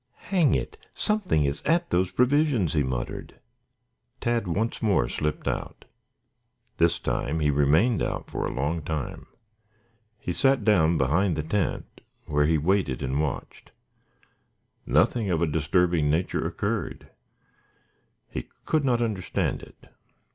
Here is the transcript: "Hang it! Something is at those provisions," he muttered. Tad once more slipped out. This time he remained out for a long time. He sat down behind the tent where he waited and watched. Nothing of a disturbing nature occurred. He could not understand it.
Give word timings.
"Hang 0.31 0.55
it! 0.55 0.79
Something 0.95 1.45
is 1.45 1.61
at 1.61 1.91
those 1.91 2.09
provisions," 2.11 2.73
he 2.73 2.81
muttered. 2.81 3.39
Tad 4.19 4.47
once 4.47 4.81
more 4.81 5.07
slipped 5.07 5.47
out. 5.47 5.85
This 6.77 6.97
time 6.97 7.39
he 7.39 7.51
remained 7.51 8.01
out 8.01 8.25
for 8.27 8.43
a 8.47 8.51
long 8.51 8.81
time. 8.81 9.27
He 10.17 10.33
sat 10.33 10.65
down 10.65 10.97
behind 10.97 11.35
the 11.35 11.43
tent 11.43 12.01
where 12.25 12.47
he 12.47 12.57
waited 12.57 13.03
and 13.03 13.21
watched. 13.21 13.69
Nothing 14.87 15.29
of 15.29 15.39
a 15.39 15.45
disturbing 15.45 16.09
nature 16.09 16.47
occurred. 16.47 17.11
He 18.27 18.47
could 18.65 18.83
not 18.83 19.03
understand 19.03 19.61
it. 19.61 19.85